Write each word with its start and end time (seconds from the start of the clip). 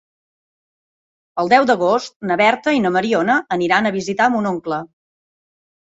El 1.43 1.51
deu 1.51 1.67
d'agost 1.71 2.17
na 2.31 2.39
Berta 2.43 2.75
i 2.79 2.81
na 2.87 2.93
Mariona 2.97 3.39
aniran 3.59 3.89
a 3.91 3.95
visitar 3.99 4.31
mon 4.37 4.53
oncle. 4.57 4.85